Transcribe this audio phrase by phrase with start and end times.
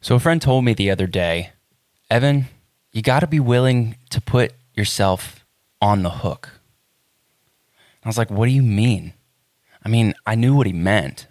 [0.00, 1.50] So, a friend told me the other day,
[2.10, 2.46] Evan,
[2.92, 5.44] you got to be willing to put yourself
[5.80, 6.50] on the hook.
[8.04, 9.14] I was like, what do you mean?
[9.84, 11.26] I mean, I knew what he meant,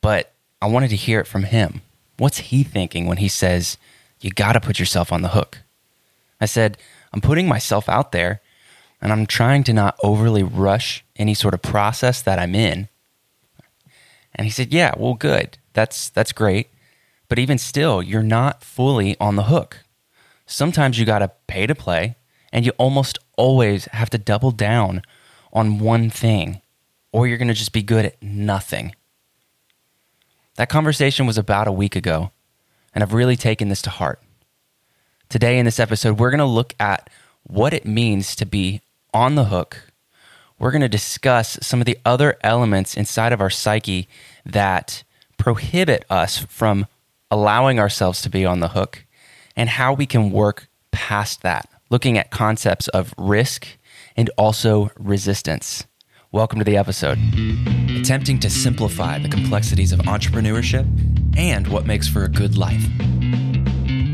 [0.00, 0.32] but
[0.62, 1.82] I wanted to hear it from him.
[2.16, 3.76] What's he thinking when he says,
[4.20, 5.58] you got to put yourself on the hook?
[6.40, 6.78] I said,
[7.12, 8.40] I'm putting myself out there
[9.00, 12.88] and I'm trying to not overly rush any sort of process that I'm in.
[14.34, 15.58] And he said, Yeah, well, good.
[15.72, 16.68] That's, that's great.
[17.28, 19.84] But even still, you're not fully on the hook.
[20.46, 22.16] Sometimes you got to pay to play,
[22.52, 25.02] and you almost always have to double down
[25.52, 26.60] on one thing,
[27.12, 28.94] or you're going to just be good at nothing.
[30.56, 32.30] That conversation was about a week ago,
[32.94, 34.20] and I've really taken this to heart.
[35.28, 37.10] Today, in this episode, we're going to look at
[37.42, 38.82] what it means to be
[39.12, 39.90] on the hook.
[40.58, 44.06] We're going to discuss some of the other elements inside of our psyche
[44.46, 45.02] that
[45.36, 46.86] prohibit us from
[47.34, 49.04] allowing ourselves to be on the hook
[49.56, 53.66] and how we can work past that, looking at concepts of risk
[54.16, 55.84] and also resistance.
[56.30, 57.18] Welcome to the episode.
[57.90, 60.86] Attempting to simplify the complexities of entrepreneurship
[61.36, 62.86] and what makes for a good life.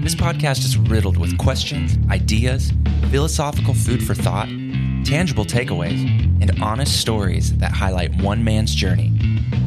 [0.02, 2.72] This podcast is riddled with questions, ideas,
[3.10, 4.48] philosophical food for thought,
[5.04, 6.00] tangible takeaways,
[6.40, 9.12] and honest stories that highlight one man's journey.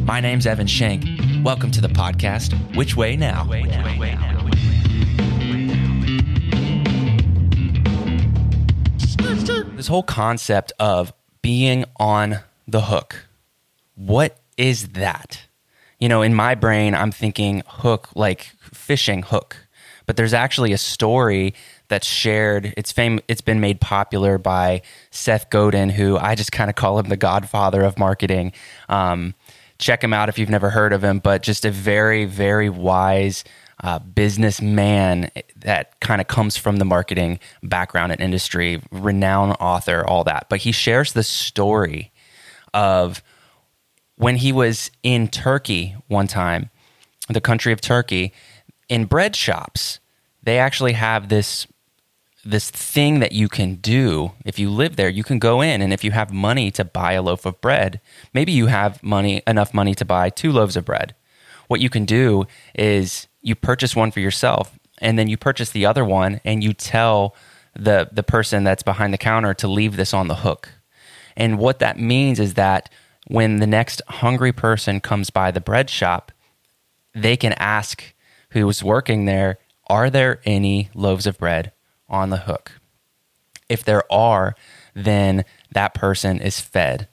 [0.06, 1.06] My name's Evan Shank.
[1.44, 3.46] Welcome to the podcast, Which Way Now?
[9.76, 13.28] This whole concept of being on the hook,
[13.96, 15.46] what is that?
[16.00, 19.58] You know, in my brain, I'm thinking hook like fishing hook,
[20.06, 21.54] but there's actually a story
[21.88, 22.74] that's shared.
[22.78, 23.20] It's fame.
[23.28, 24.82] It's been made popular by
[25.12, 28.54] Seth Godin, who I just kind of call him the godfather of marketing.
[28.90, 29.36] Um,
[29.80, 33.44] check him out if you've never heard of him, but just a very, very wise
[33.84, 40.24] uh, businessman that kind of comes from the marketing background and industry, renowned author, all
[40.24, 40.48] that.
[40.50, 42.12] But he shares the story
[42.74, 43.22] of
[44.16, 46.70] when he was in Turkey one time,
[47.30, 48.32] the country of Turkey,
[48.88, 50.00] in bread shops,
[50.44, 51.68] they actually have this
[52.46, 55.94] this thing that you can do if you live there you can go in and
[55.94, 58.02] if you have money to buy a loaf of bread
[58.34, 61.16] maybe you have money enough money to buy two loaves of bread.
[61.68, 62.46] What you can do
[62.76, 66.74] is you purchase one for yourself and then you purchase the other one and you
[66.74, 67.36] tell
[67.76, 70.70] the the person that's behind the counter to leave this on the hook.
[71.36, 72.90] And what that means is that
[73.28, 76.32] when the next hungry person comes by the bread shop
[77.16, 78.14] they can ask
[78.52, 81.72] who's working there are there any loaves of bread
[82.14, 82.74] on the hook.
[83.68, 84.56] If there are,
[84.94, 87.08] then that person is fed.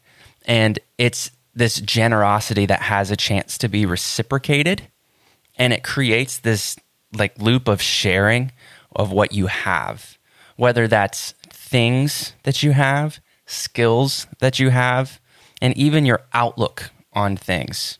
[0.45, 4.89] And it's this generosity that has a chance to be reciprocated.
[5.57, 6.77] And it creates this
[7.17, 8.53] like loop of sharing
[8.95, 10.19] of what you have,
[10.57, 15.19] whether that's things that you have, skills that you have,
[15.63, 17.99] and even your outlook on things.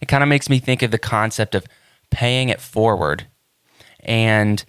[0.00, 1.66] It kind of makes me think of the concept of
[2.10, 3.26] paying it forward
[4.00, 4.64] and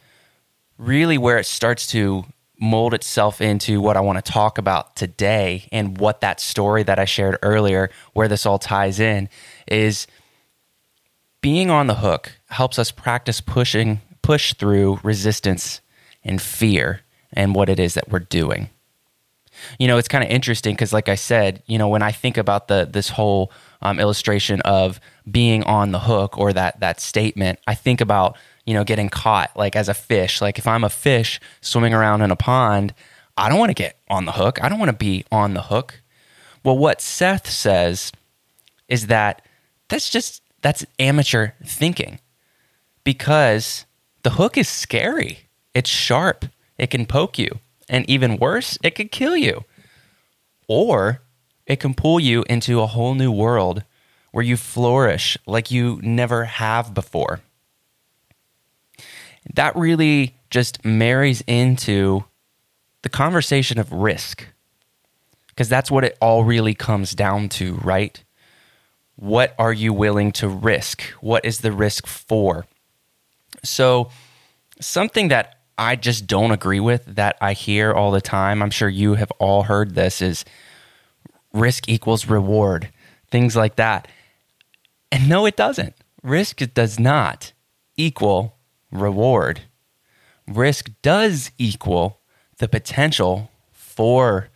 [0.84, 2.26] really where it starts to
[2.60, 7.00] mold itself into what I want to talk about today and what that story that
[7.00, 9.30] I shared earlier, where this all ties in,
[9.68, 10.08] is
[11.42, 15.82] being on the hook helps us practice pushing, push through resistance
[16.24, 17.02] and fear
[17.34, 18.70] and what it is that we're doing.
[19.78, 22.38] You know, it's kind of interesting because, like I said, you know, when I think
[22.38, 23.52] about the this whole
[23.82, 28.74] um, illustration of being on the hook or that that statement, I think about you
[28.74, 30.42] know, getting caught like as a fish.
[30.42, 32.94] Like if I'm a fish swimming around in a pond,
[33.36, 34.64] I don't want to get on the hook.
[34.64, 36.02] I don't want to be on the hook.
[36.64, 38.12] Well, what Seth says
[38.88, 39.42] is that
[39.90, 42.20] that's just that's amateur thinking
[43.04, 43.86] because
[44.24, 45.50] the hook is scary.
[45.74, 46.46] It's sharp.
[46.78, 47.60] It can poke you.
[47.90, 49.66] And even worse, it could kill you.
[50.68, 51.22] Or
[51.66, 53.84] it can pull you into a whole new world
[54.32, 57.42] where you flourish like you never have before
[59.54, 62.24] that really just marries into
[63.02, 64.48] the conversation of risk
[65.50, 68.24] because that's what it all really comes down to, right?
[69.16, 71.04] What are you willing to risk?
[71.22, 72.66] What is the risk for?
[73.64, 74.10] So,
[74.80, 78.90] something that I just don't agree with that I hear all the time, I'm sure
[78.90, 80.44] you have all heard this, is
[81.54, 82.90] risk equals reward,
[83.30, 84.08] things like that.
[85.12, 85.94] And no, it doesn't.
[86.24, 87.54] Risk does not
[87.96, 88.58] equal
[88.94, 89.62] reward.
[90.48, 92.20] Risk does equal
[92.58, 94.50] the potential for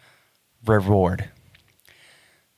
[0.66, 1.30] reward.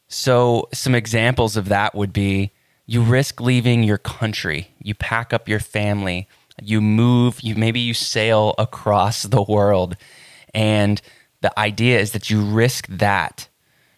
[0.07, 2.51] So, some examples of that would be
[2.85, 4.71] You risk leaving your country.
[4.81, 6.27] You pack up your family.
[6.61, 7.41] You move.
[7.41, 9.95] You maybe you sail across the world,
[10.53, 11.01] and
[11.41, 13.47] the idea is that you risk that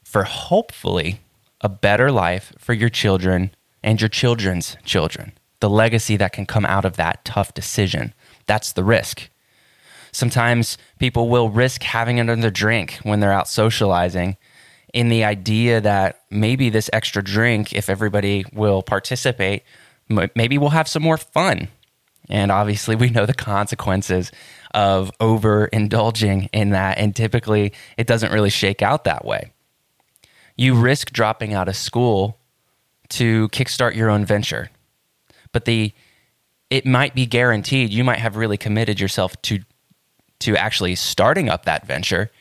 [0.03, 1.21] for hopefully
[1.61, 3.51] a better life for your children
[3.81, 5.31] and your children's children.
[5.61, 8.13] The legacy that can come out of that tough decision.
[8.45, 9.29] That's the risk.
[10.11, 14.35] Sometimes people will risk having another drink when they're out socializing
[14.93, 19.63] in the idea that maybe this extra drink, if everybody will participate,
[20.35, 21.69] maybe we'll have some more fun.
[22.29, 24.31] And obviously, we know the consequences
[24.73, 26.97] of overindulging in that.
[26.97, 29.53] And typically, it doesn't really shake out that way.
[30.57, 32.37] You risk dropping out of school
[33.09, 34.69] to kickstart your own venture.
[35.51, 35.93] But the
[36.69, 39.59] it might be guaranteed you might have really committed yourself to
[40.39, 42.31] to actually starting up that venture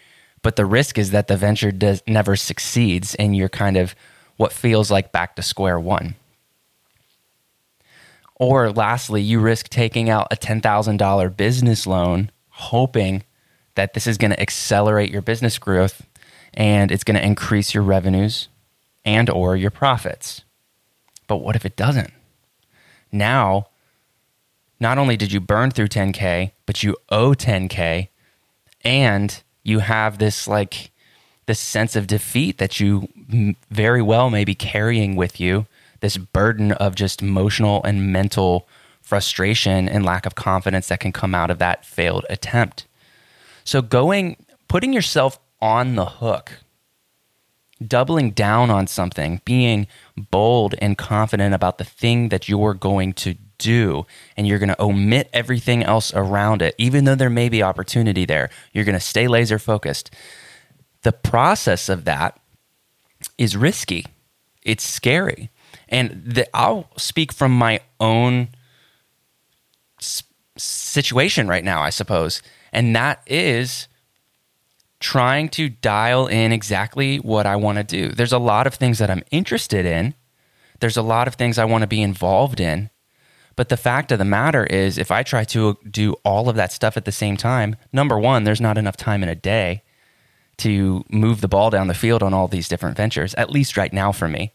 [0.43, 3.95] but the risk is that the venture does never succeeds and you're kind of
[4.37, 6.15] what feels like back to square one.
[8.37, 13.23] Or lastly, you risk taking out a $10,000 business loan hoping
[13.75, 16.07] that this is going to accelerate your business growth
[16.55, 18.49] and it's going to increase your revenues
[19.05, 20.43] and or your profits.
[21.27, 22.13] But what if it doesn't?
[23.13, 23.67] Now,
[24.79, 28.09] not only did you burn through 10k, but you owe 10k
[28.83, 30.91] and you have this like
[31.47, 33.09] this sense of defeat that you
[33.71, 35.67] very well may be carrying with you
[36.01, 38.67] this burden of just emotional and mental
[39.03, 42.87] frustration and lack of confidence that can come out of that failed attempt.
[43.65, 44.37] So going
[44.69, 46.53] putting yourself on the hook
[47.87, 49.87] doubling down on something being
[50.17, 54.07] bold and confident about the thing that you're going to do
[54.37, 58.25] and you're going to omit everything else around it, even though there may be opportunity
[58.25, 58.51] there.
[58.73, 60.11] You're going to stay laser focused.
[61.03, 62.39] The process of that
[63.39, 64.07] is risky,
[64.63, 65.51] it's scary.
[65.89, 68.49] And the, I'll speak from my own
[70.57, 72.43] situation right now, I suppose.
[72.73, 73.89] And that is
[75.01, 78.11] trying to dial in exactly what I want to do.
[78.11, 80.15] There's a lot of things that I'm interested in.
[80.81, 82.91] There's a lot of things I want to be involved in.
[83.57, 86.57] But the fact of the matter is, if I try to uh, do all of
[86.57, 89.83] that stuff at the same time, number one, there's not enough time in a day
[90.59, 93.93] to move the ball down the field on all these different ventures, at least right
[93.93, 94.53] now for me.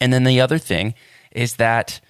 [0.00, 0.94] And then the other thing
[1.32, 2.00] is that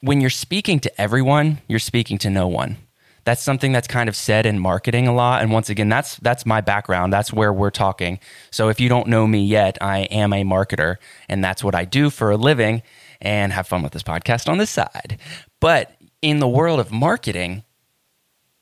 [0.00, 2.76] when you're speaking to everyone, you're speaking to no one.
[3.24, 5.42] That's something that's kind of said in marketing a lot.
[5.42, 7.12] And once again, that's that's my background.
[7.12, 8.18] That's where we're talking.
[8.50, 10.96] So if you don't know me yet, I am a marketer
[11.28, 12.82] and that's what I do for a living
[13.20, 15.18] and have fun with this podcast on the side.
[15.60, 17.62] But in the world of marketing,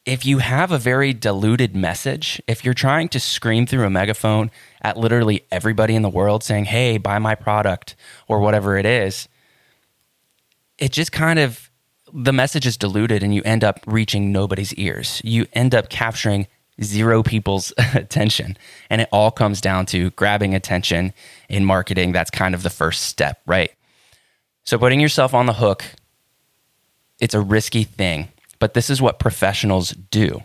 [0.05, 4.51] if you have a very diluted message, if you're trying to scream through a megaphone
[4.83, 7.97] at literally everybody in the world saying, hey, buy my product
[8.27, 9.29] or whatever it is,
[10.79, 11.70] it just kind of,
[12.13, 15.21] the message is diluted and you end up reaching nobody's ears.
[15.25, 16.47] You end up capturing
[16.83, 18.57] zero people's attention.
[18.89, 21.13] And it all comes down to grabbing attention
[21.49, 22.13] in marketing.
[22.13, 23.73] That's kind of the first step, right?
[24.65, 25.85] So putting yourself on the hook,
[27.19, 28.29] it's a risky thing,
[28.59, 30.43] but this is what professionals do.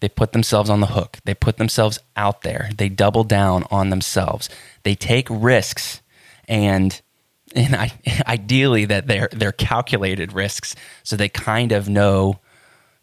[0.00, 1.18] They put themselves on the hook.
[1.24, 2.70] They put themselves out there.
[2.76, 4.48] They double down on themselves.
[4.82, 6.00] They take risks
[6.48, 7.00] and
[7.54, 7.92] and I,
[8.26, 12.40] ideally that they're they're calculated risks so they kind of know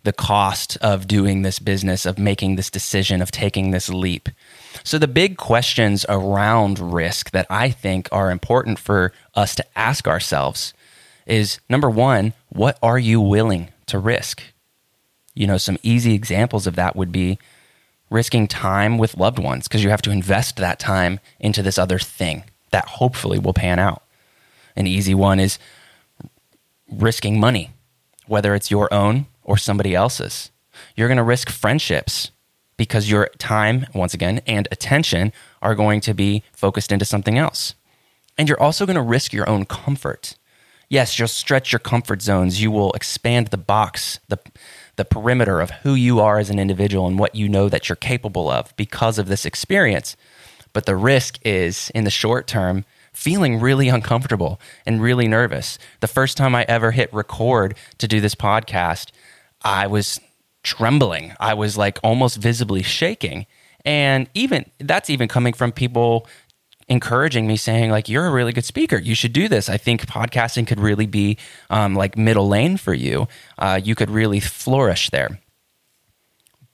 [0.08, 4.30] the cost of doing this business, of making this decision, of taking this leap.
[4.86, 10.08] So, the big questions around risk that I think are important for us to ask
[10.08, 10.74] ourselves
[11.26, 14.42] is number one, what are you willing to risk?
[15.36, 17.38] You know, some easy examples of that would be
[18.10, 22.00] risking time with loved ones because you have to invest that time into this other
[22.00, 24.04] thing that hopefully will pan out.
[24.78, 25.60] An easy one is
[26.90, 27.72] risking money,
[28.28, 30.52] whether it's your own or somebody else's.
[30.96, 32.32] You're going to risk friendships
[32.78, 37.74] because your time, once again, and attention are going to be focused into something else.
[38.38, 40.38] And you're also going to risk your own comfort.
[40.90, 42.62] Yes, you'll stretch your comfort zones.
[42.62, 44.38] You will expand the box, the,
[44.96, 47.96] the perimeter of who you are as an individual and what you know that you're
[47.96, 50.16] capable of because of this experience.
[50.72, 52.86] But the risk is, in the short term,
[53.18, 55.80] feeling really uncomfortable and really nervous.
[56.02, 59.10] The first time I ever hit record to do this podcast,
[59.64, 60.22] I was
[60.62, 61.34] trembling.
[61.40, 63.48] I was like almost visibly shaking.
[63.84, 66.28] And even that's even coming from people
[66.88, 70.06] encouraging me saying like you're a really good speaker you should do this i think
[70.06, 71.38] podcasting could really be
[71.70, 75.38] um, like middle lane for you uh, you could really flourish there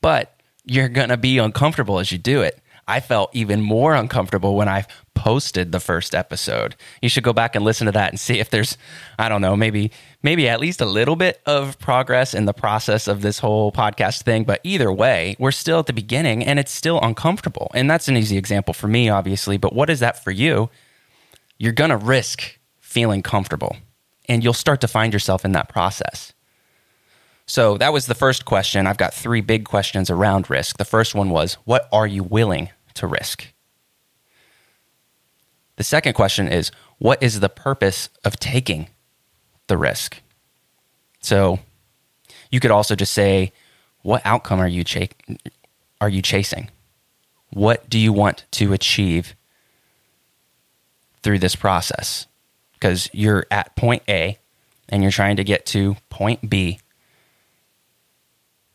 [0.01, 4.67] but you're gonna be uncomfortable as you do it I felt even more uncomfortable when
[4.67, 6.75] I posted the first episode.
[7.01, 8.77] You should go back and listen to that and see if there's,
[9.17, 13.07] I don't know, maybe maybe at least a little bit of progress in the process
[13.07, 14.43] of this whole podcast thing.
[14.43, 17.71] But either way, we're still at the beginning and it's still uncomfortable.
[17.73, 19.57] And that's an easy example for me, obviously.
[19.57, 20.69] But what is that for you?
[21.57, 23.77] You're gonna risk feeling comfortable,
[24.27, 26.32] and you'll start to find yourself in that process.
[27.45, 28.87] So that was the first question.
[28.87, 30.77] I've got three big questions around risk.
[30.77, 33.53] The first one was, what are you willing to risk?
[35.75, 38.87] The second question is, what is the purpose of taking
[39.67, 40.21] the risk?
[41.19, 41.59] So
[42.49, 43.51] you could also just say,
[44.03, 45.09] what outcome are you, ch-
[45.99, 46.69] are you chasing?
[47.49, 49.35] What do you want to achieve
[51.21, 52.27] through this process?
[52.73, 54.37] Because you're at point A
[54.89, 56.79] and you're trying to get to point B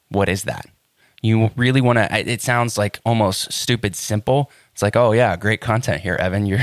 [0.08, 0.66] what is that?
[1.20, 4.52] You really want to, it sounds like almost stupid simple.
[4.72, 6.46] It's like, oh yeah, great content here, Evan.
[6.46, 6.60] You're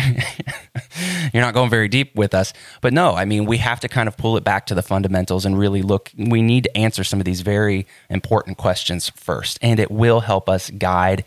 [1.33, 2.53] you're not going very deep with us.
[2.79, 5.45] But no, I mean, we have to kind of pull it back to the fundamentals
[5.45, 9.59] and really look we need to answer some of these very important questions first.
[9.61, 11.25] And it will help us guide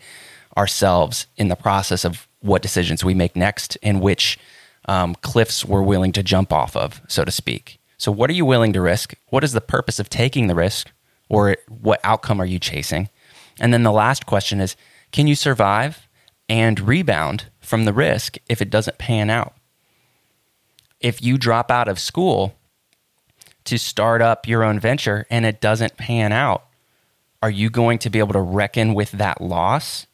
[0.57, 4.39] ourselves in the process of what decisions we make next and which
[4.85, 7.79] um, cliffs we're willing to jump off of, so to speak.
[7.97, 9.13] So, what are you willing to risk?
[9.27, 10.91] What is the purpose of taking the risk?
[11.29, 13.09] Or what outcome are you chasing?
[13.59, 14.75] And then the last question is
[15.11, 16.07] can you survive
[16.47, 19.53] and rebound from the risk if it doesn't pan out?
[20.99, 22.55] If you drop out of school
[23.65, 26.65] to start up your own venture and it doesn't pan out,
[27.41, 30.07] are you going to be able to reckon with that loss?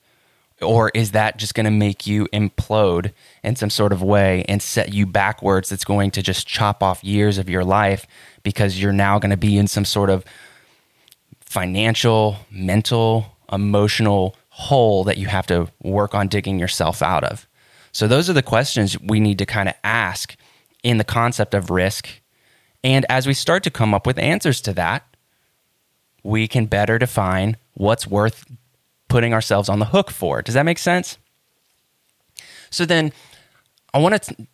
[0.61, 3.11] Or is that just going to make you implode
[3.43, 7.03] in some sort of way and set you backwards that's going to just chop off
[7.03, 8.05] years of your life
[8.43, 10.23] because you're now going to be in some sort of
[11.55, 17.47] financial, mental, emotional hole that you have to work on digging yourself out of?
[17.93, 20.35] So, those are the questions we need to kind of ask
[20.83, 22.09] in the concept of risk.
[22.83, 25.07] And as we start to come up with answers to that,
[26.23, 28.43] we can better define what's worth
[29.07, 30.41] putting ourselves on the hook for.
[30.41, 31.17] Does that make sense?
[32.69, 33.13] So, then
[33.93, 34.47] I want to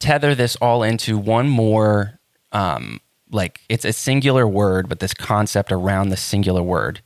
[0.00, 2.18] tether this all into one more
[2.50, 7.00] um, like it's a singular word, but this concept around the singular word.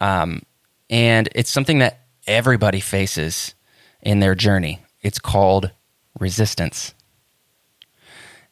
[0.00, 0.42] Um,
[0.88, 3.54] and it's something that everybody faces
[4.02, 4.80] in their journey.
[5.02, 5.70] It's called
[6.18, 6.94] resistance.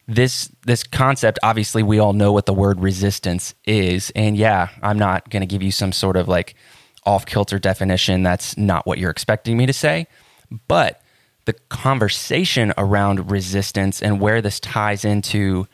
[0.07, 4.99] This this concept, obviously, we all know what the word resistance is, and yeah, I'm
[4.99, 6.55] not going to give you some sort of like
[7.07, 8.23] off kilter definition.
[8.23, 10.07] That's not what you're expecting me to say,
[10.69, 11.01] but
[11.47, 15.67] the conversation around resistance and where this ties into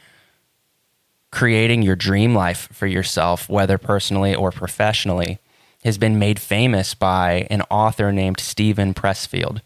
[1.31, 5.39] creating your dream life for yourself, whether personally or professionally,
[5.85, 9.61] has been made famous by an author named Steven Pressfield.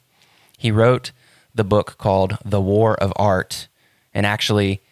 [0.57, 1.11] He wrote
[1.55, 3.69] the book called The War of Art.
[4.13, 4.83] And actually,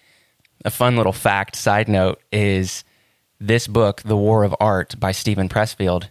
[0.65, 2.85] a fun little fact, side note, is
[3.41, 6.09] this book, The War of Art by Steven Pressfield,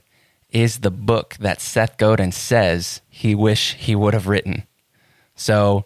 [0.50, 4.64] is the book that Seth Godin says he wish he would have written.
[5.36, 5.86] So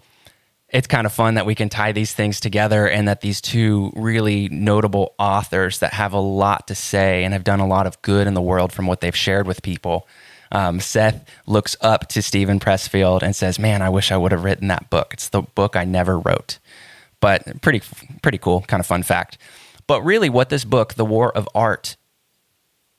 [0.76, 3.94] it's kind of fun that we can tie these things together and that these two
[3.96, 8.02] really notable authors that have a lot to say and have done a lot of
[8.02, 10.06] good in the world from what they've shared with people.
[10.52, 14.44] Um, Seth looks up to Steven Pressfield and says, "Man, I wish I would have
[14.44, 15.14] written that book.
[15.14, 16.60] It's the book I never wrote."
[17.22, 17.82] But pretty,
[18.22, 19.38] pretty cool, kind of fun fact.
[19.88, 21.96] But really, what this book, The War of Art,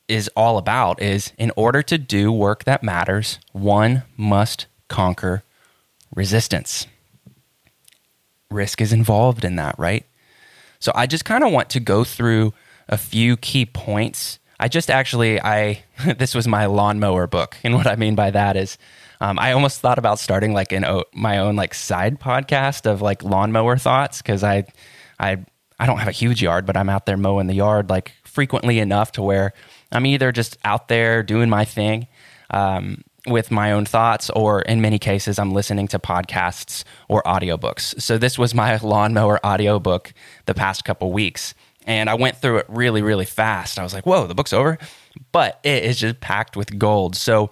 [0.09, 5.43] is all about is in order to do work that matters, one must conquer
[6.15, 6.87] resistance
[8.51, 10.05] risk is involved in that, right?
[10.79, 12.53] So I just kind of want to go through
[12.89, 14.39] a few key points.
[14.59, 15.85] I just actually I
[16.19, 18.79] this was my lawnmower book, and what I mean by that is
[19.21, 20.85] um, I almost thought about starting like an
[21.15, 24.67] my own like side podcast of like lawnmower thoughts because I
[25.19, 25.45] I
[25.79, 28.79] I don't have a huge yard, but I'm out there mowing the yard like frequently
[28.79, 29.53] enough to where
[29.93, 32.07] I'm either just out there doing my thing.
[32.51, 38.01] Um, with my own thoughts, or in many cases, I'm listening to podcasts or audiobooks.
[38.01, 40.13] So this was my lawnmower audiobook
[40.47, 41.55] the past couple weeks.
[41.87, 43.79] And I went through it really, really fast.
[43.79, 44.79] I was like, whoa, the book's over.
[45.31, 47.15] But it is just packed with gold.
[47.15, 47.51] So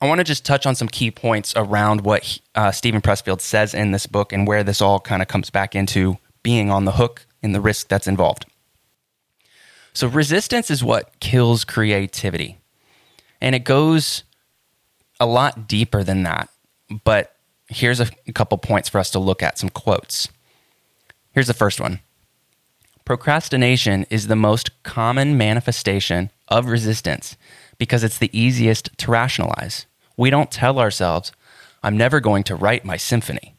[0.00, 3.74] I want to just touch on some key points around what uh, Steven Pressfield says
[3.74, 6.92] in this book and where this all kind of comes back into being on the
[6.92, 8.46] hook and the risk that's involved.
[9.92, 12.58] So, resistance is what kills creativity.
[13.40, 14.22] And it goes
[15.20, 16.48] a lot deeper than that.
[17.04, 17.34] But
[17.68, 20.28] here's a, couple points for us to look at some quotes.
[21.32, 22.00] Here's the first one
[23.04, 27.36] Procrastination is the most common manifestation of resistance
[27.78, 29.86] because it's the easiest to rationalize.
[30.16, 31.32] We don't tell ourselves,
[31.82, 33.54] I'm never going to write my symphony.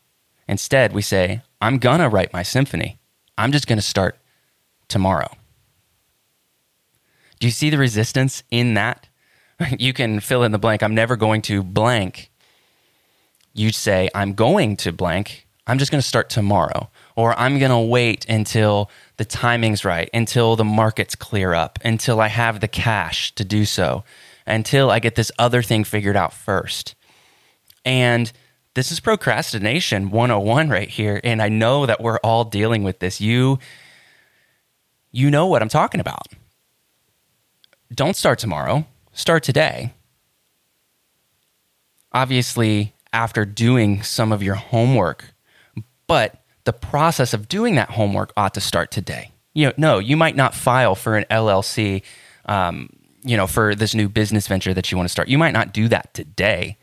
[0.47, 2.99] Instead, we say, I'm going to write my symphony.
[3.37, 4.17] I'm just going to start
[4.87, 5.31] tomorrow.
[7.39, 9.07] Do you see the resistance in that?
[9.77, 10.83] You can fill in the blank.
[10.83, 12.31] I'm never going to blank.
[13.53, 15.47] You say, I'm going to blank.
[15.67, 16.89] I'm just going to start tomorrow.
[17.15, 22.21] Or I'm going to wait until the timing's right, until the markets clear up, until
[22.21, 24.03] I have the cash to do so,
[24.47, 26.95] until I get this other thing figured out first.
[27.83, 28.31] And
[28.75, 31.19] this is procrastination 101 right here.
[31.23, 33.19] And I know that we're all dealing with this.
[33.19, 33.59] You,
[35.11, 36.27] you know what I'm talking about.
[37.93, 38.85] Don't start tomorrow,
[39.19, 39.93] start today.
[42.11, 45.33] Obviously, after doing some of your homework,
[46.07, 49.31] but the process of doing that homework ought to start today.
[49.53, 52.01] You know, no, you might not file for an LLC,
[52.45, 52.89] um,
[53.23, 55.27] you know, for this new business venture that you want to start.
[55.27, 56.77] You might not do that today,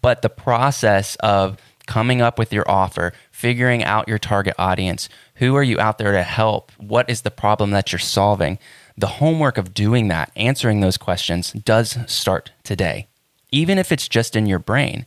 [0.00, 5.56] but the process of coming up with your offer, figuring out your target audience, who
[5.56, 8.58] are you out there to help, what is the problem that you're solving,
[8.98, 13.06] the homework of doing that, answering those questions does start today,
[13.52, 15.06] even if it's just in your brain.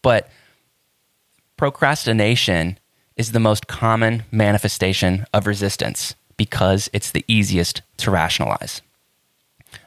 [0.00, 0.30] But
[1.56, 2.78] procrastination
[3.16, 8.80] is the most common manifestation of resistance because it's the easiest to rationalize.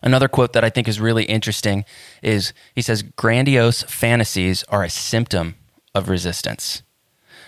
[0.02, 1.86] Another quote that I think is really interesting
[2.22, 5.56] is he says, Grandiose fantasies are a symptom
[5.96, 6.84] of resistance.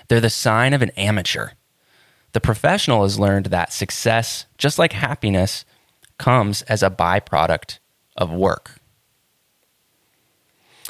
[0.07, 1.49] They're the sign of an amateur.
[2.31, 5.65] The professional has learned that success, just like happiness,
[6.21, 7.79] comes as a byproduct
[8.15, 8.79] of work.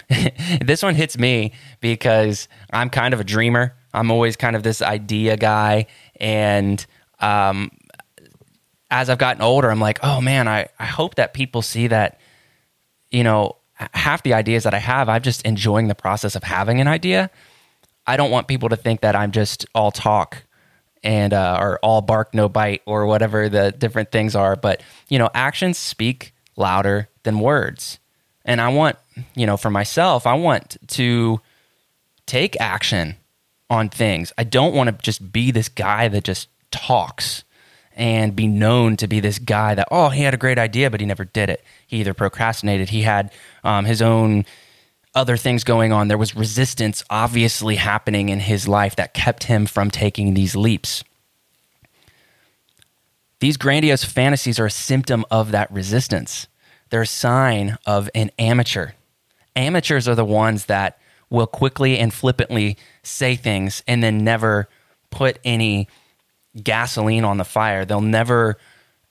[0.62, 3.74] this one hits me because I'm kind of a dreamer.
[3.94, 5.88] I'm always kind of this idea guy.
[6.20, 6.86] And
[7.20, 7.72] um,
[8.90, 12.20] as I've gotten older, I'm like, oh man, I, I hope that people see that,
[13.10, 13.56] you know,
[13.94, 17.32] half the ideas that I have, I'm just enjoying the process of having an idea.
[18.06, 20.44] I don't want people to think that I'm just all talk
[21.04, 24.56] and uh, or all bark no bite or whatever the different things are.
[24.56, 28.00] But you know, actions speak louder than words,
[28.46, 28.98] and I want
[29.36, 31.42] you know for myself, I want to
[32.26, 33.16] take action
[33.70, 34.34] on things.
[34.38, 37.44] I don't want to just be this guy that just talks
[37.96, 41.00] and be known to be this guy that, oh, he had a great idea, but
[41.00, 41.64] he never did it.
[41.86, 43.32] He either procrastinated, he had
[43.64, 44.46] um, his own
[45.14, 46.08] other things going on.
[46.08, 51.04] There was resistance obviously happening in his life that kept him from taking these leaps.
[53.40, 56.48] These grandiose fantasies are a symptom of that resistance.
[56.90, 58.92] They're a sign of an amateur.
[59.56, 64.70] Amateurs are the ones that will quickly and flippantly say things and then never
[65.10, 65.88] put any
[66.62, 67.84] gasoline on the fire.
[67.86, 68.58] They'll never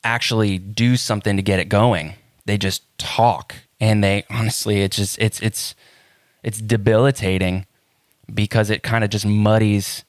[0.05, 2.15] actually do something to get it going.
[2.47, 5.75] They just talk and they honestly it's just it's it's
[6.43, 7.67] it's debilitating
[8.33, 10.05] because it kind of just muddies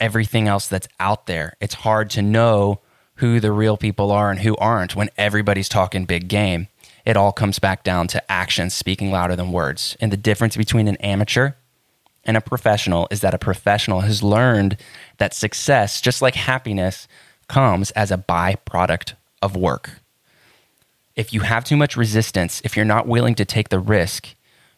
[0.00, 1.56] everything else that's out there.
[1.60, 2.80] It's hard to know
[3.16, 6.68] who the real people are and who aren't when everybody's talking big game
[7.04, 9.96] it all comes back down to actions speaking louder than words.
[10.00, 11.52] And the difference between an amateur
[12.24, 14.78] and a professional is that a professional has learned
[15.18, 17.06] that success, just like happiness,
[17.48, 20.00] comes as a byproduct of work.
[21.14, 24.34] If you have too much resistance, if you're not willing to take the risk,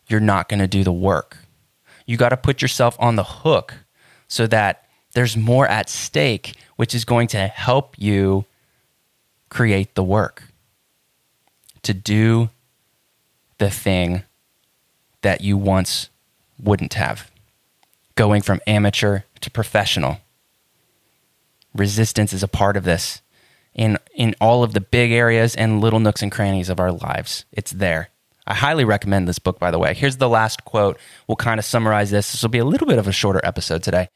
[0.06, 1.38] you're not going to do the work.
[2.06, 3.74] You got to put yourself on the hook
[4.28, 8.44] so that there's more at stake, which is going to help you
[9.48, 10.44] create the work
[11.82, 12.50] to do
[13.58, 14.22] the thing
[15.22, 16.10] that you once
[16.62, 17.30] wouldn't have.
[18.14, 20.18] Going from amateur to professional.
[21.74, 23.22] Resistance is a part of this
[23.74, 27.44] in, in all of the big areas and little nooks and crannies of our lives.
[27.52, 28.08] It's there.
[28.46, 29.94] I highly recommend this book, by the way.
[29.94, 30.98] Here's the last quote.
[31.26, 32.30] We'll kind of summarize this.
[32.30, 34.08] This will be a little bit of a shorter episode today.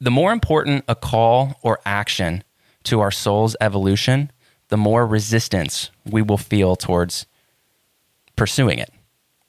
[0.00, 2.44] The more important a call or action
[2.84, 4.30] to our soul's evolution,
[4.68, 7.26] the more resistance we will feel towards
[8.36, 8.92] pursuing it.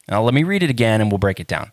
[0.10, 1.72] Now, let me read it again and we'll break it down.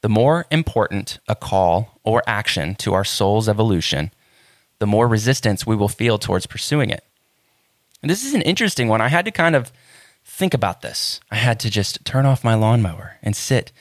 [0.00, 4.12] The more important a call or action to our soul's evolution,
[4.80, 7.04] the more resistance we will feel towards pursuing it.
[8.02, 9.00] And this is an interesting one.
[9.00, 9.72] I had to kind of
[10.28, 11.20] think about this.
[11.30, 13.72] I had to just turn off my lawnmower and sit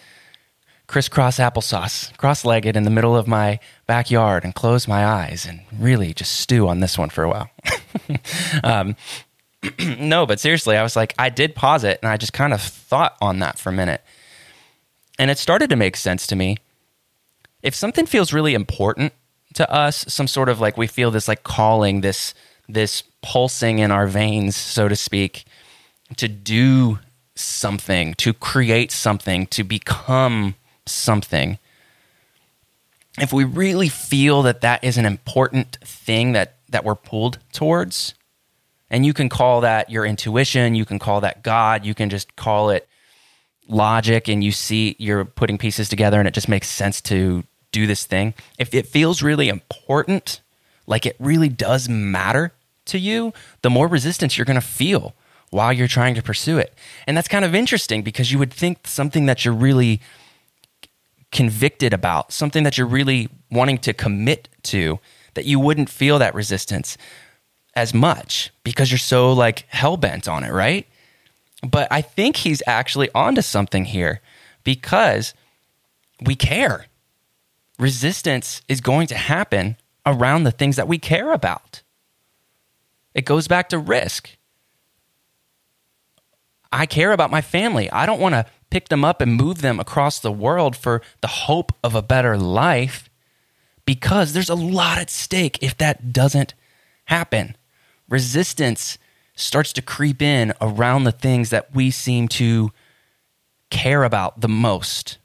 [0.88, 5.62] crisscross applesauce, cross legged in the middle of my backyard and close my eyes and
[5.77, 7.49] really just stew on this one for a while.
[8.63, 8.95] um,
[9.99, 12.62] no, but seriously, I was like, I did pause it and I just kind of
[12.62, 14.01] thought on that for a minute.
[15.19, 16.57] And it started to make sense to me.
[17.62, 19.13] If something feels really important
[19.55, 22.33] to us, some sort of like we feel this like calling, this
[22.69, 25.45] this pulsing in our veins, so to speak,
[26.15, 26.99] to do
[27.35, 31.59] something, to create something, to become something,
[33.19, 38.13] if we really feel that that is an important thing that, that we're pulled towards,
[38.89, 42.35] and you can call that your intuition, you can call that God, you can just
[42.35, 42.87] call it
[43.67, 47.85] logic, and you see you're putting pieces together and it just makes sense to do
[47.85, 48.33] this thing.
[48.57, 50.41] If it feels really important,
[50.85, 52.53] like it really does matter
[52.85, 55.13] to you, the more resistance you're going to feel
[55.49, 56.73] while you're trying to pursue it.
[57.05, 60.01] And that's kind of interesting because you would think something that you're really
[61.31, 64.99] convicted about, something that you're really wanting to commit to,
[65.33, 66.97] that you wouldn't feel that resistance
[67.75, 70.88] as much because you're so like hell bent on it, right?
[71.67, 74.21] But I think he's actually onto something here
[74.63, 75.33] because
[76.21, 76.88] we care.
[77.79, 81.81] Resistance is going to happen around the things that we care about.
[83.13, 84.37] It goes back to risk.
[86.71, 87.89] I care about my family.
[87.91, 91.27] I don't want to pick them up and move them across the world for the
[91.27, 93.10] hope of a better life
[93.86, 96.53] because there's a lot at stake if that doesn't
[97.06, 97.56] happen.
[98.10, 98.97] Resistance
[99.36, 102.71] starts to creep in around the things that we seem to
[103.69, 105.17] care about the most.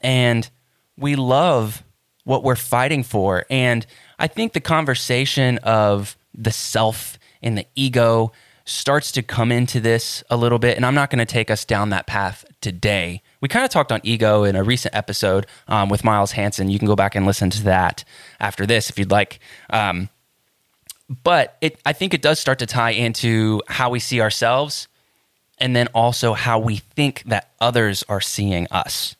[0.00, 0.48] And
[0.96, 1.82] we love
[2.24, 3.44] what we're fighting for.
[3.50, 3.86] And
[4.18, 8.32] I think the conversation of the self and the ego
[8.70, 10.76] starts to come into this a little bit.
[10.76, 13.20] And I'm not going to take us down that path today.
[13.40, 16.70] We kind of talked on ego in a recent episode um, with Miles Hansen.
[16.70, 18.04] You can go back and listen to that
[18.38, 19.40] after this if you'd like.
[19.70, 20.08] Um,
[21.24, 24.86] but it, I think it does start to tie into how we see ourselves
[25.58, 29.16] and then also how we think that others are seeing us.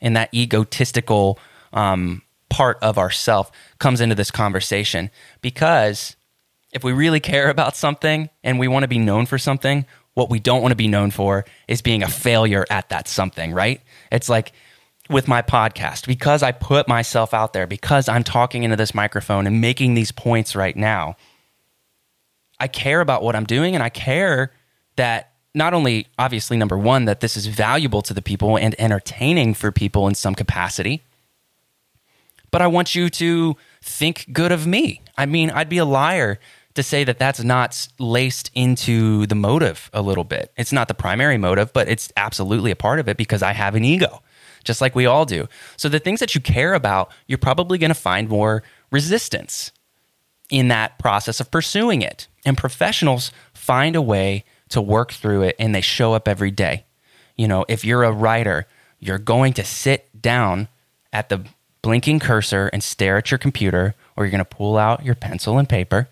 [0.00, 1.38] And that egotistical
[1.72, 5.10] um, part of ourself comes into this conversation
[5.40, 6.16] because
[6.74, 10.28] if we really care about something and we want to be known for something, what
[10.28, 13.80] we don't want to be known for is being a failure at that something, right?
[14.10, 14.52] It's like
[15.08, 19.46] with my podcast, because I put myself out there, because I'm talking into this microphone
[19.46, 21.16] and making these points right now,
[22.58, 24.52] I care about what I'm doing and I care
[24.96, 29.54] that not only, obviously, number one, that this is valuable to the people and entertaining
[29.54, 31.04] for people in some capacity,
[32.50, 35.02] but I want you to think good of me.
[35.16, 36.38] I mean, I'd be a liar
[36.74, 40.52] to say that that's not laced into the motive a little bit.
[40.56, 43.74] It's not the primary motive, but it's absolutely a part of it because I have
[43.74, 44.22] an ego,
[44.64, 45.48] just like we all do.
[45.76, 49.70] So the things that you care about, you're probably going to find more resistance
[50.50, 52.26] in that process of pursuing it.
[52.44, 56.84] And professionals find a way to work through it and they show up every day.
[57.36, 58.66] You know, if you're a writer,
[58.98, 60.68] you're going to sit down
[61.12, 61.44] at the
[61.82, 65.58] blinking cursor and stare at your computer, or you're going to pull out your pencil
[65.58, 66.08] and paper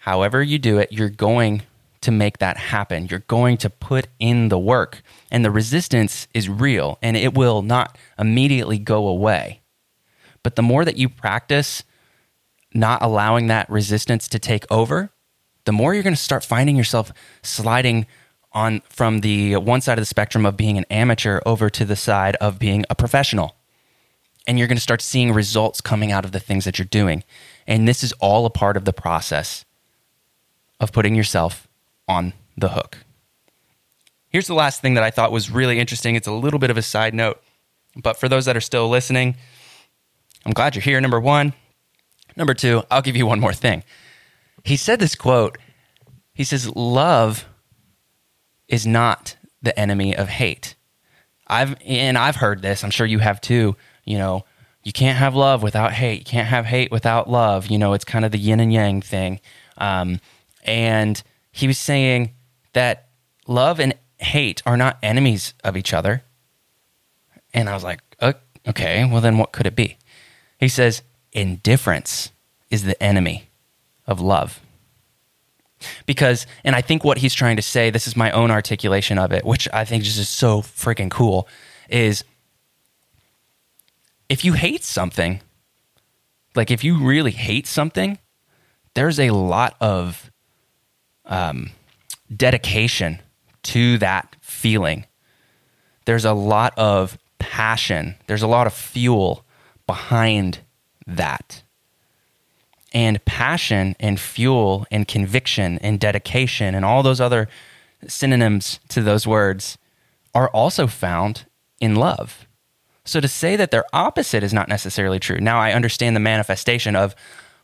[0.00, 1.62] however you do it, you're going
[2.00, 3.06] to make that happen.
[3.08, 7.62] You're going to put in the work, and the resistance is real and it will
[7.62, 9.60] not immediately go away.
[10.42, 11.84] But the more that you practice
[12.72, 15.10] not allowing that resistance to take over,
[15.64, 18.06] the more you're going to start finding yourself sliding
[18.52, 21.96] on from the one side of the spectrum of being an amateur over to the
[21.96, 23.56] side of being a professional.
[24.46, 27.22] And you're going to start seeing results coming out of the things that you're doing.
[27.66, 29.64] And this is all a part of the process
[30.80, 31.68] of putting yourself
[32.08, 32.98] on the hook.
[34.28, 36.14] Here's the last thing that I thought was really interesting.
[36.14, 37.42] It's a little bit of a side note,
[37.96, 39.36] but for those that are still listening,
[40.46, 41.00] I'm glad you're here.
[41.00, 41.52] Number one.
[42.36, 43.82] Number two, I'll give you one more thing.
[44.64, 45.58] He said this quote
[46.32, 47.44] He says, Love
[48.68, 50.76] is not the enemy of hate.
[51.46, 54.44] I've and I've heard this, I'm sure you have too, you know,
[54.82, 56.20] you can't have love without hate.
[56.20, 57.66] You can't have hate without love.
[57.66, 59.40] You know, it's kind of the yin and yang thing.
[59.76, 60.20] Um,
[60.70, 62.32] and he was saying
[62.74, 63.08] that
[63.48, 66.22] love and hate are not enemies of each other.
[67.52, 68.00] And I was like,
[68.68, 69.98] okay, well, then what could it be?
[70.60, 71.02] He says,
[71.32, 72.30] indifference
[72.70, 73.48] is the enemy
[74.06, 74.60] of love.
[76.06, 79.32] Because, and I think what he's trying to say, this is my own articulation of
[79.32, 81.48] it, which I think just is so freaking cool,
[81.88, 82.22] is
[84.28, 85.40] if you hate something,
[86.54, 88.18] like if you really hate something,
[88.94, 90.29] there's a lot of
[91.30, 91.70] um,
[92.34, 93.20] dedication
[93.62, 95.06] to that feeling.
[96.04, 99.44] There's a lot of passion, there's a lot of fuel
[99.86, 100.60] behind
[101.06, 101.62] that.
[102.92, 107.48] And passion and fuel and conviction and dedication and all those other
[108.08, 109.78] synonyms to those words
[110.34, 111.46] are also found
[111.80, 112.46] in love.
[113.04, 115.38] So to say that they're opposite is not necessarily true.
[115.38, 117.14] Now I understand the manifestation of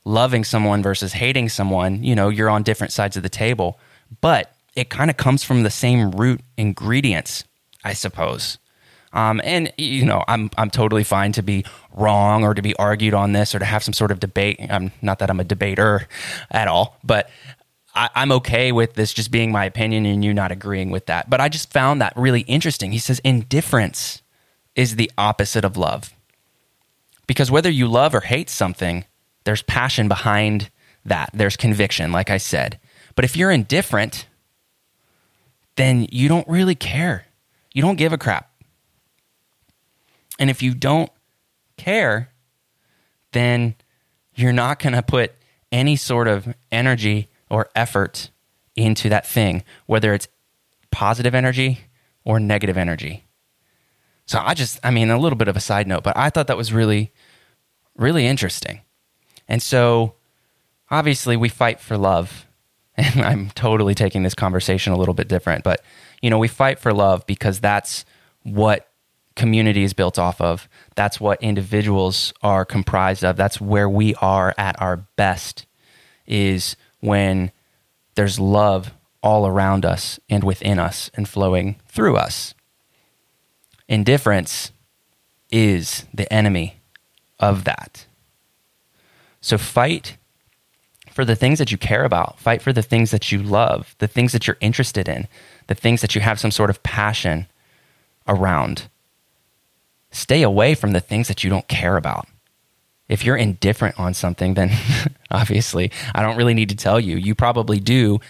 [0.06, 3.78] loving someone versus hating someone, you know, you're on different sides of the table.
[4.20, 7.44] But it kind of comes from the same root ingredients,
[7.84, 8.58] I suppose.
[9.12, 13.14] Um, and you know, I'm I'm totally fine to be wrong or to be argued
[13.14, 14.60] on this or to have some sort of debate.
[14.70, 16.06] I'm not that I'm a debater
[16.50, 17.28] at all, but
[17.94, 21.30] I, I'm okay with this just being my opinion and you not agreeing with that.
[21.30, 22.92] But I just found that really interesting.
[22.92, 24.22] He says indifference
[24.74, 26.12] is the opposite of love,
[27.26, 29.04] because whether you love or hate something,
[29.46, 30.70] there's passion behind
[31.04, 31.30] that.
[31.32, 32.80] There's conviction, like I said.
[33.14, 34.26] But if you're indifferent,
[35.76, 37.26] then you don't really care.
[37.72, 38.50] You don't give a crap.
[40.38, 41.10] And if you don't
[41.76, 42.30] care,
[43.32, 43.76] then
[44.34, 45.32] you're not going to put
[45.70, 48.30] any sort of energy or effort
[48.74, 50.26] into that thing, whether it's
[50.90, 51.82] positive energy
[52.24, 53.24] or negative energy.
[54.26, 56.48] So I just, I mean, a little bit of a side note, but I thought
[56.48, 57.12] that was really,
[57.94, 58.80] really interesting.
[59.48, 60.14] And so
[60.90, 62.44] obviously we fight for love.
[62.98, 65.84] And I'm totally taking this conversation a little bit different, but
[66.22, 68.06] you know, we fight for love because that's
[68.42, 68.88] what
[69.34, 70.66] community is built off of.
[70.94, 73.36] That's what individuals are comprised of.
[73.36, 75.66] That's where we are at our best
[76.26, 77.52] is when
[78.14, 82.54] there's love all around us and within us and flowing through us.
[83.88, 84.72] Indifference
[85.50, 86.80] is the enemy
[87.38, 88.06] of that.
[89.40, 90.16] So fight
[91.12, 94.06] for the things that you care about, fight for the things that you love, the
[94.06, 95.26] things that you're interested in,
[95.66, 97.46] the things that you have some sort of passion
[98.28, 98.88] around.
[100.10, 102.26] Stay away from the things that you don't care about.
[103.08, 104.70] If you're indifferent on something, then
[105.30, 107.16] obviously, I don't really need to tell you.
[107.16, 108.20] You probably do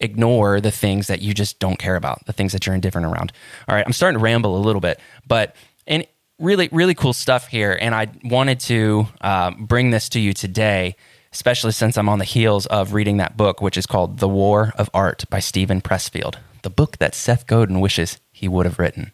[0.00, 3.32] ignore the things that you just don't care about, the things that you're indifferent around.
[3.68, 6.06] All right, I'm starting to ramble a little bit, but and
[6.44, 7.76] really, really cool stuff here.
[7.80, 10.96] And I wanted to uh, bring this to you today,
[11.32, 14.72] especially since I'm on the heels of reading that book, which is called The War
[14.76, 19.12] of Art by Steven Pressfield, the book that Seth Godin wishes he would have written.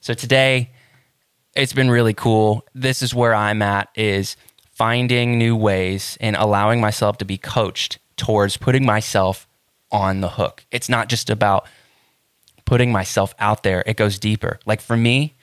[0.00, 0.70] So today,
[1.54, 2.66] it's been really cool.
[2.74, 4.36] This is where I'm at is
[4.70, 9.48] finding new ways and allowing myself to be coached towards putting myself
[9.90, 10.64] on the hook.
[10.70, 11.66] It's not just about
[12.66, 13.82] putting myself out there.
[13.86, 14.58] It goes deeper.
[14.66, 15.35] Like for me,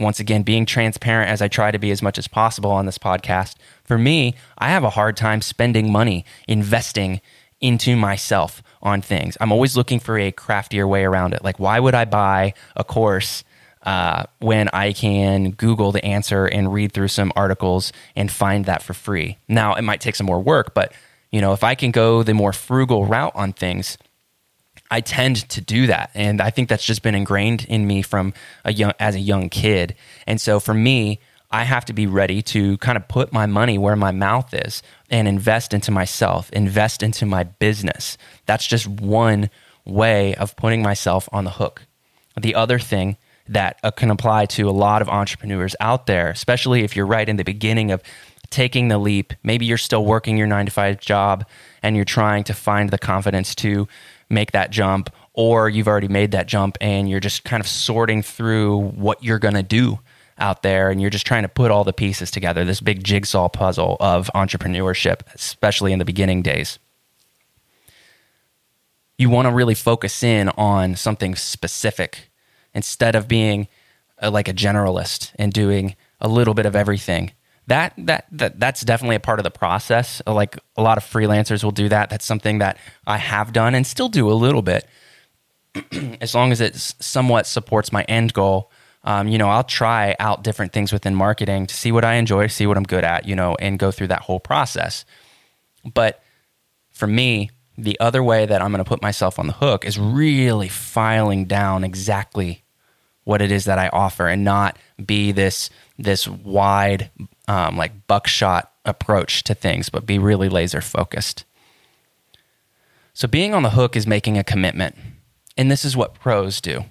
[0.00, 2.98] once again, being transparent as I try to be as much as possible on this
[2.98, 7.20] podcast, for me, I have a hard time spending money investing
[7.60, 9.36] into myself on things.
[9.40, 11.44] I'm always looking for a craftier way around it.
[11.44, 13.44] Like, why would I buy a course
[13.82, 18.82] uh, when I can Google the answer and read through some articles and find that
[18.82, 19.36] for free?
[19.48, 20.94] Now, it might take some more work, but
[21.30, 23.98] you know, if I can go the more frugal route on things,
[24.90, 28.34] I tend to do that, and I think that's just been ingrained in me from
[28.64, 29.94] a young as a young kid.
[30.26, 33.76] And so for me, I have to be ready to kind of put my money
[33.78, 38.16] where my mouth is and invest into myself, invest into my business.
[38.46, 39.50] That's just one
[39.84, 41.86] way of putting myself on the hook.
[42.40, 43.16] The other thing
[43.48, 47.28] that uh, can apply to a lot of entrepreneurs out there, especially if you're right
[47.28, 48.00] in the beginning of
[48.50, 49.32] taking the leap.
[49.42, 51.44] Maybe you're still working your nine to five job
[51.82, 53.88] and you're trying to find the confidence to
[54.30, 58.22] make that jump, or you've already made that jump and you're just kind of sorting
[58.22, 59.98] through what you're going to do
[60.38, 63.48] out there and you're just trying to put all the pieces together, this big jigsaw
[63.48, 66.78] puzzle of entrepreneurship, especially in the beginning days.
[69.18, 72.30] You want to really focus in on something specific
[72.72, 73.68] instead of being
[74.18, 77.32] a, like a generalist and doing a little bit of everything.
[77.70, 80.20] That, that that that's definitely a part of the process.
[80.26, 82.10] Like a lot of freelancers will do that.
[82.10, 84.88] That's something that I have done and still do a little bit,
[86.20, 88.72] as long as it somewhat supports my end goal.
[89.04, 92.48] Um, you know, I'll try out different things within marketing to see what I enjoy,
[92.48, 95.04] see what I'm good at, you know, and go through that whole process.
[95.94, 96.24] But
[96.90, 99.96] for me, the other way that I'm going to put myself on the hook is
[99.96, 102.64] really filing down exactly
[103.22, 107.10] what it is that I offer and not be this this wide
[107.50, 111.44] um, like buckshot approach to things, but be really laser focused.
[113.12, 114.94] So being on the hook is making a commitment.
[115.56, 116.84] And this is what pros do.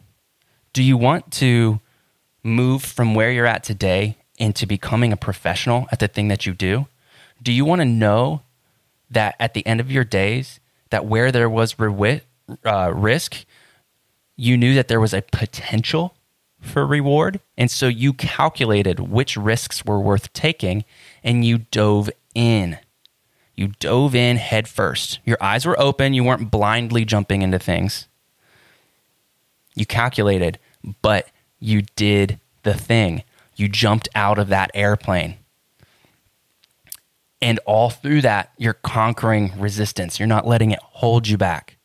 [0.73, 1.79] Do you want to
[2.43, 6.53] move from where you're at today into becoming a professional at the thing that you
[6.53, 6.87] do?
[7.41, 8.41] Do you want to know
[9.09, 13.45] that at the end of your days, that where there was uh, risk,
[14.35, 16.15] you knew that there was a potential
[16.59, 17.39] for reward.
[17.57, 20.85] And so you calculated which risks were worth taking
[21.23, 22.77] and you dove in.
[23.55, 25.19] You dove in head first.
[25.25, 26.13] Your eyes were open.
[26.13, 28.07] You weren't blindly jumping into things.
[29.75, 30.59] You calculated,
[31.01, 33.23] but you did the thing.
[33.55, 35.35] You jumped out of that airplane.
[37.41, 40.19] And all through that, you're conquering resistance.
[40.19, 41.77] You're not letting it hold you back.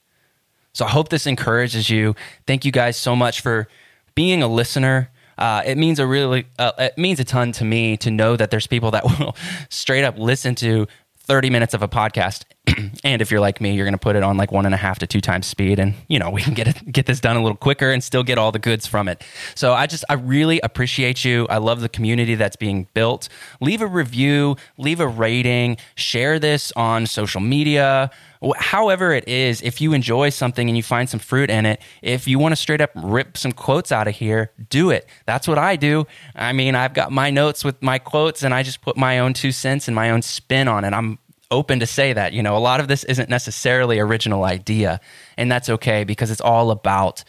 [0.73, 2.17] So I hope this encourages you.
[2.47, 3.69] Thank you guys so much for
[4.15, 5.11] being a listener.
[5.37, 8.51] Uh, it means a really uh, it means a ton to me to know that
[8.51, 9.37] there's people that will
[9.69, 10.87] straight up listen to
[11.19, 12.45] 30 minutes of a podcast.
[13.05, 14.79] and if you're like me, you're going to put it on like one and a
[14.79, 15.79] half to two times speed.
[15.79, 18.23] And, you know, we can get it, get this done a little quicker and still
[18.23, 19.23] get all the goods from it.
[19.55, 21.47] So I just, I really appreciate you.
[21.49, 23.29] I love the community that's being built.
[23.61, 28.11] Leave a review, leave a rating, share this on social media
[28.57, 32.29] however it is, if you enjoy something and you find some fruit in it, if
[32.29, 35.09] you want to straight up rip some quotes out of here, do it.
[35.27, 36.07] That's what I do.
[36.35, 39.33] I mean, I've got my notes with my quotes and I just put my own
[39.33, 40.93] two cents and my own spin on it.
[40.93, 41.19] I'm
[41.51, 42.33] open to say that.
[42.33, 45.01] You know, a lot of this isn't necessarily original idea,
[45.37, 47.25] and that's okay because it's all about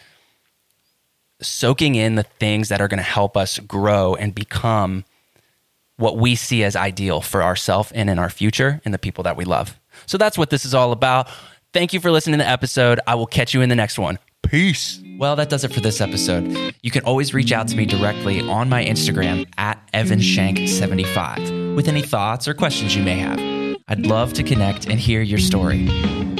[1.41, 5.03] soaking in the things that are going to help us grow and become
[5.97, 9.37] what we see as ideal for ourselves and in our future and the people that
[9.37, 9.79] we love.
[10.07, 11.29] So that's what this is all about.
[11.73, 12.99] Thank you for listening to the episode.
[13.07, 14.19] I will catch you in the next one.
[14.43, 15.01] Peace.
[15.17, 16.73] Well, that does it for this episode.
[16.81, 22.01] You can always reach out to me directly on my Instagram at evanshank75 with any
[22.01, 23.54] thoughts or questions you may have.
[23.87, 25.83] I'd love to connect and hear your story.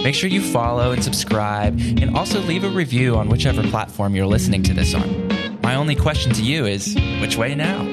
[0.04, 4.26] Make sure you follow and subscribe and also leave a review on whichever platform you're
[4.26, 5.60] listening to this on.
[5.62, 7.84] My only question to you is which way now?